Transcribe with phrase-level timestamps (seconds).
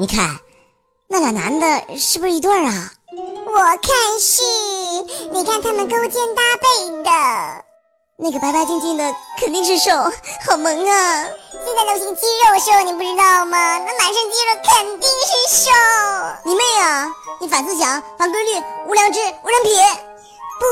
[0.00, 0.34] 你看，
[1.08, 2.90] 那俩男的是不是一对儿啊？
[3.46, 4.42] 我看是，
[5.30, 7.64] 你看他们勾肩搭背的。
[8.16, 9.90] 那个白白净净的肯定是瘦，
[10.48, 11.26] 好萌啊！
[11.52, 13.78] 现在流行肌肉瘦，你不知道吗？
[13.78, 15.70] 那满身肌肉肯定是瘦。
[16.46, 17.12] 你妹啊！
[17.38, 19.74] 你反思想，反规律，无良知，无人品。
[20.60, 20.64] 不，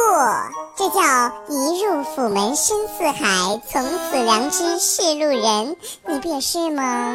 [0.74, 1.02] 这叫
[1.50, 5.76] 一入府门深似海，从此良知是路人。
[6.06, 7.12] 你不也是吗？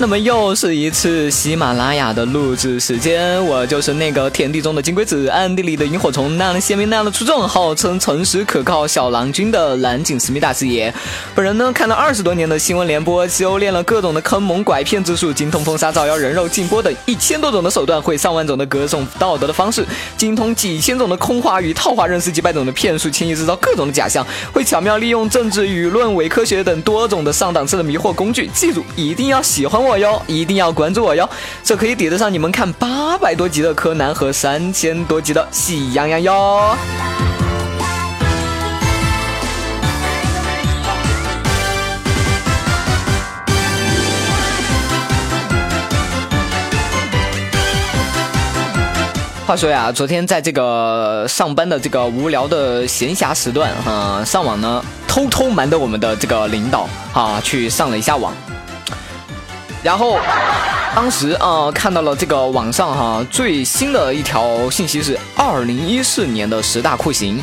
[0.00, 10.92] 那么又是一次喜马拉雅的录制时间，我就是那个田地中的金龟子，暗地里的萤火虫，那样的鲜明，那样的出众，号称诚实可靠小郎君的蓝景思密达师爷。
[11.34, 19.84] 本人呢，看了二十多年的新闻联播，修炼了各种的坑蒙拐骗之术，精通封杀、造谣、人肉、禁播等一千多种的手段，会上万种的歌颂道德的方式，
[20.16, 28.48] 精通几千种的空话与套话，认识几百种的骗术，轻易制造各种的假象，会巧妙利用政治、舆论、伪科学等多种的上档次的迷惑工具。
[28.54, 31.28] 记住，一定要喜欢我我哟，一定要关注我哟，
[31.64, 36.76] 这可以抵得上你们看八百多集的柯南和三千多集的喜羊羊哟。
[49.44, 58.32] 话说呀，昨天在这个上班的这个无聊的闲暇时段，哈、上网呢，偷偷瞒着我们的这个领导啊，去上了一下网。
[59.82, 60.18] 然后，
[60.94, 67.42] 当时啊、看到了这个网上哈、最新的一条信息是二零一四年的十大酷刑，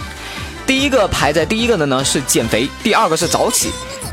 [0.65, 3.71] 第一个排在第一个的呢是减肥，第二个是早起，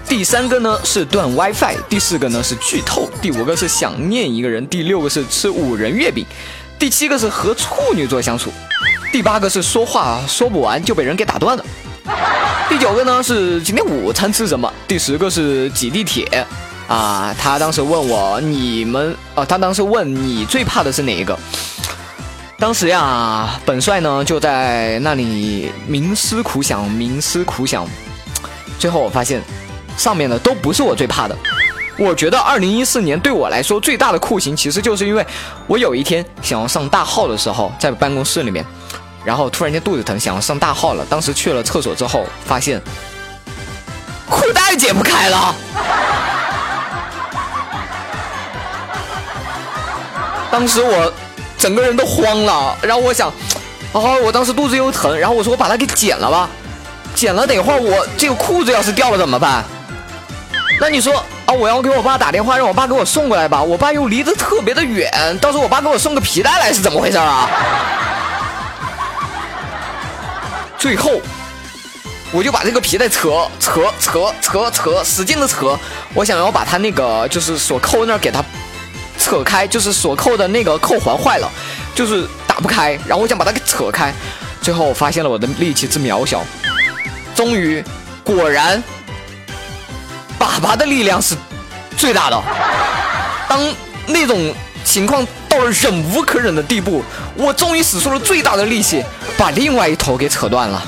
[0.08, 6.25] 第三个呢是断 WiFi，第四个呢是剧透，第五个是想念一个人，第六个是吃五仁月饼，
[6.78, 8.50] 第七个是和处女座相处，
[9.12, 11.64] 第八个是说话说不完就被人给打断了。
[12.70, 14.73] 第九个呢是今天午餐吃什么？
[14.89, 16.46] 第十个是挤地铁，
[16.86, 21.39] 啊，他当时问我你们啊，他当时问你最怕的是哪一个？
[22.58, 27.86] 当时呀，本帅呢就在那里冥思苦想，冥思苦想，
[28.78, 29.42] 最后我发现，
[29.96, 31.36] 上面的都不是我最怕的。
[31.96, 35.27] 我觉得二零一四年对我来说最大的酷刑，其实就是因为
[35.66, 38.64] 我有一天想要上大号的时候，在办公室里面，
[39.24, 41.05] 然后突然间肚子疼，想要上大号了。
[41.08, 42.80] 当时去了厕所之后，发现
[44.28, 45.55] 裤带解不开了。
[50.54, 51.12] 当时我
[51.58, 53.28] 整个人都慌了，然后我想，
[53.90, 56.48] 哦，我当时肚子又疼，然后我说我把它给剪了吧，
[57.12, 59.64] 剪了，等一会儿我这个裤子要是掉了怎么办？
[60.80, 61.12] 那你说
[61.44, 65.10] 啊，我要给我爸打电话，让我爸给我送过来吧，我爸又离得特别的远，
[65.40, 67.50] 到时候我爸给我送个皮带来是怎么回事啊？
[70.78, 71.20] 最后，
[72.30, 75.76] 我就把这个皮带扯扯扯扯扯，使劲的扯，
[76.14, 78.40] 我想要把它那个就是锁扣那儿给它
[79.24, 81.51] 扯开，就是锁扣的那个扣环坏了，
[81.95, 84.12] 就是打不开，然后我想把它给扯开，
[84.61, 86.45] 最后我发现了我的力气之渺小，
[87.34, 87.83] 终于，
[88.23, 88.84] 果然，
[90.39, 91.34] 爸爸的力量是
[91.96, 92.39] 最大的。
[93.48, 93.58] 当
[94.07, 97.02] 那种情况到了忍无可忍的地步，
[97.34, 99.02] 我终于使出了最大的力气，
[99.39, 100.83] 把另外一头给扯断了。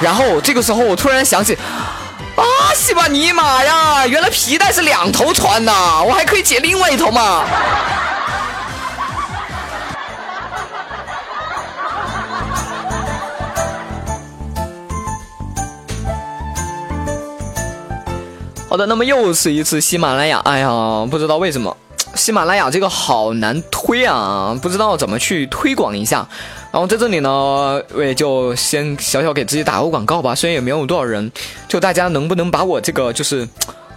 [0.00, 1.58] 然后这个时候，我突然想起，
[2.36, 2.42] 啊，
[2.74, 7.44] 西吧尼玛呀，原来皮带是两头穿呐，我还可以解另外一头嘛。
[18.68, 20.68] 好的，那么又是一次喜马拉雅，哎呀，
[21.08, 21.76] 不知道为什么
[22.14, 26.26] 喜马拉雅这个好难推啊，不知道怎么去推广一下。
[26.72, 27.30] 然后在这里呢，
[27.94, 31.30] 我也就先小小给自己打个广告吧，虽然也没有多少人，
[31.68, 33.48] 就大家能不能把我这个就是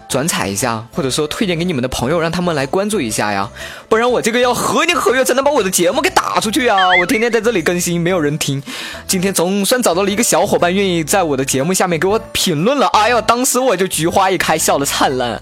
[0.08, 3.50] 转采一下，或者说推荐给你们的朋友，让他们来关注一下呀，
[3.90, 6.78] 不然我这个要何年何月才能把我的节目给打出去啊？
[7.00, 8.62] 我天天在这里更新，没有人听。
[9.08, 15.42] 今天总算找到了一个小伙伴愿意在我的节目下面给我评论了，哎呦，当时我就菊花一开，笑得灿烂。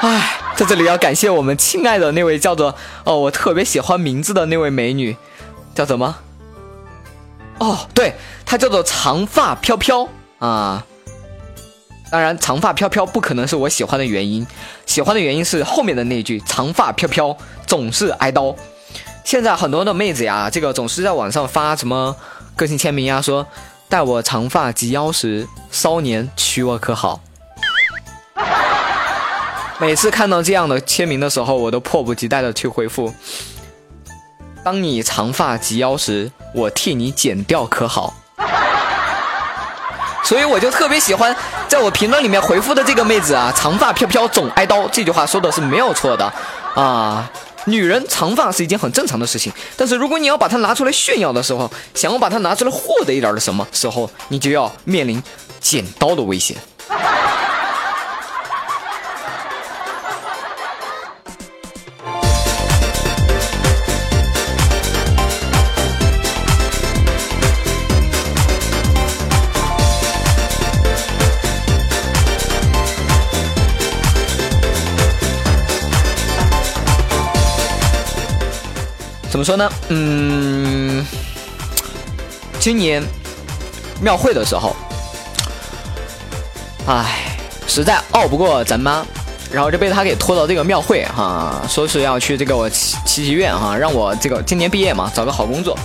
[0.00, 2.72] 唉， 在这里要感谢我们亲爱的那位叫做
[3.02, 5.16] 哦，我特别喜欢名字的那位美女，
[5.74, 6.14] 叫什么？
[7.58, 8.14] 哦，对，
[8.46, 10.08] 她叫做长发飘飘
[10.38, 10.86] 啊。
[12.08, 14.46] 当然，长发飘飘不可能是我喜欢的原因，
[14.86, 17.36] 喜欢的原因是后面的那句“长发飘飘
[17.66, 18.54] 总是挨刀”。
[19.24, 22.14] 现在很多的妹子呀，这个总是在网上发什么
[22.54, 23.44] 个性签名呀，说
[23.90, 27.20] “待我长发及腰时，骚年娶我可好”。
[29.84, 33.12] 每次看到这样的签名的时候，我都迫不及待的去回复。
[34.64, 38.14] 当你长发及腰时，我替你剪掉可好？
[40.24, 41.36] 所以我就特别喜欢
[41.68, 46.32] 在我评论里面回复的这个妹子啊，长发飘飘总挨刀，这句话说的是没有错的
[46.74, 47.30] 啊。
[47.66, 55.22] 女人长发是一件很正常的事情，但是如果你要把它拿出来炫耀的时候，想要把它拿出来获得一点的什么时候，你就要面临
[55.60, 56.56] 剪刀的危险。
[79.34, 79.68] 怎么说呢？
[79.88, 81.04] 嗯，
[82.60, 83.02] 今年
[84.00, 84.76] 庙会的时候，
[86.86, 87.36] 唉，
[87.66, 89.04] 实在拗不过咱妈，
[89.50, 95.76] 然后就被他给拖到这个庙会哈，说是要去这个我祈祈愿哈，让我这个今年毕业嘛，找个好工作。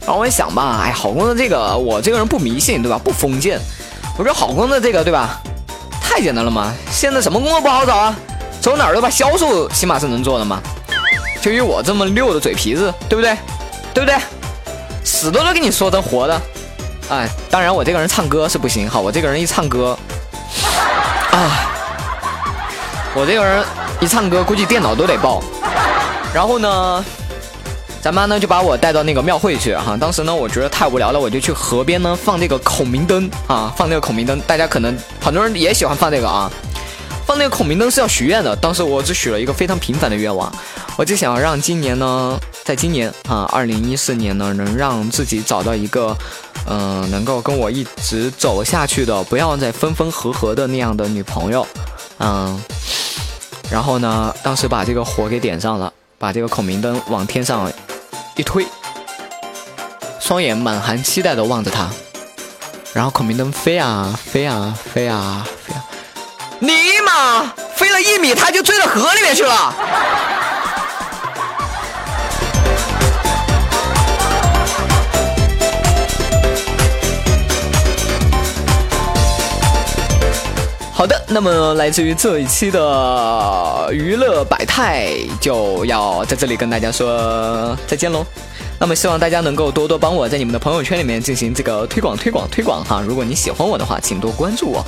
[0.00, 2.98] 然后我一想吧，哎，好工作这个我这个人不迷信对吧？
[3.04, 3.60] 不封建。
[4.16, 5.38] 我说好工作这个对吧？
[6.00, 6.72] 太简单了嘛！
[6.90, 8.16] 现在什么工作不好找啊？
[8.62, 10.58] 走哪儿都吧，销售起码是能做的嘛。
[11.40, 13.36] 就以我这么溜的嘴皮子，对不对？
[13.94, 14.18] 对不对？
[15.04, 16.40] 死都能跟你说成活的，
[17.08, 19.98] 哎，当然我这个人唱歌是不行哈，我这个人一唱歌，
[21.32, 21.70] 啊，
[23.14, 23.64] 我这个人
[24.00, 25.42] 一唱歌估计电脑都得爆。
[26.34, 27.02] 然后呢，
[28.02, 36.50] 咱妈呢就把我带到那个庙会去哈，当时呢我觉得太无聊了，我就去河边呢放这个孔明灯啊，放那个孔明灯，大家可能很多人也喜欢放这个啊，
[37.38, 40.52] 那个孔明灯是要许愿的，当时我只许了一个非常平凡的愿望。
[40.96, 46.16] 我就想让今年呢，在今年啊，二零一四年呢，能让自己找到一个，
[46.66, 51.64] 嗯，能够跟我一直走下去的，不要再分分合合的那样的女朋友，
[52.18, 52.60] 嗯，
[53.70, 57.72] 然后呢，当时把这个火给点上了，把这个孔明灯往天上
[58.34, 58.66] 一推，
[60.20, 61.88] 双眼满含期待的望着他，
[62.92, 65.84] 然后孔明灯飞啊飞啊飞啊飞啊，
[67.18, 69.74] 啊，飞了一米，他就坠到河里面去了。
[80.92, 88.24] 好的，那么来自于这一期的娱乐百态就要在这里跟大家说再见喽。
[88.78, 93.02] 那么希望大家能够多多帮我在你们的朋友圈里面进行这个推广推广推广哈。
[93.04, 94.86] 如果你喜欢我的话，请多关注我。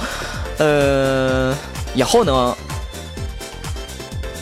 [0.58, 1.56] 呃，
[1.94, 2.56] 以后呢，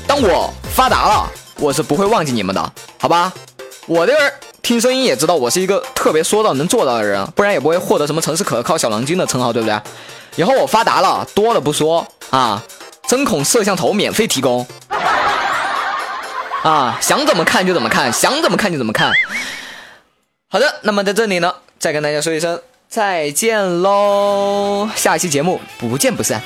[0.07, 3.33] 当我发达了，我是不会忘记你们的，好吧？
[3.87, 9.81] 我这人听声音也知道我是一个特别说到能做到的人，不然也不会获得什么城市可靠小郎君的称号，对不对？
[10.37, 12.63] 以后我发达了，多了不说啊，
[13.09, 14.67] 针孔摄像头免费提供，
[16.63, 19.13] 啊，想怎么看就怎么看，想怎么看就怎么看。
[20.51, 26.43] 好的，那么在这里呢，再跟大家说一声再见喽，下期节目不见不散。